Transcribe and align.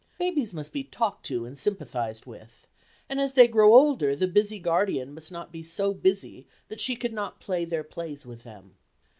Babies 0.17 0.51
must 0.51 0.73
be 0.73 0.83
talked 0.83 1.27
to 1.27 1.45
and 1.45 1.55
sympathised 1.55 2.25
with, 2.25 2.65
and 3.07 3.21
as 3.21 3.33
they 3.33 3.47
grow 3.47 3.75
older 3.75 4.15
the 4.15 4.25
busy 4.25 4.57
guardian 4.57 5.13
must 5.13 5.31
not 5.31 5.51
be 5.51 5.61
so 5.61 5.93
busy 5.93 6.47
that 6.69 6.81
she 6.81 6.95
cannot 6.95 7.39
play 7.39 7.65
their 7.65 7.83
plays 7.83 8.25
with 8.25 8.41
them. 8.41 8.77